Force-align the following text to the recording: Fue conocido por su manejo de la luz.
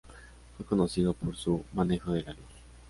Fue 0.57 0.65
conocido 0.65 1.13
por 1.13 1.35
su 1.37 1.63
manejo 1.75 2.13
de 2.13 2.23
la 2.23 2.31
luz. 2.33 2.49